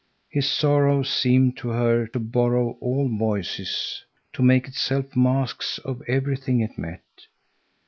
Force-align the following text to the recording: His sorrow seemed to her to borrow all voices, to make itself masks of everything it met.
His 0.31 0.49
sorrow 0.51 1.03
seemed 1.03 1.57
to 1.57 1.69
her 1.69 2.07
to 2.07 2.19
borrow 2.19 2.71
all 2.81 3.07
voices, 3.07 4.03
to 4.33 4.41
make 4.41 4.67
itself 4.67 5.15
masks 5.15 5.77
of 5.77 6.01
everything 6.07 6.59
it 6.61 6.75
met. 6.75 7.03